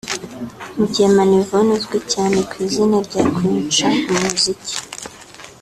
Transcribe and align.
Mugemana 0.77 1.33
Yvonne 1.41 1.71
uzwi 1.75 1.99
cyane 2.13 2.37
ku 2.49 2.55
izina 2.65 2.97
rya 3.07 3.23
Queen 3.33 3.59
Cha 3.75 3.89
mu 4.09 4.17
muziki 4.25 4.75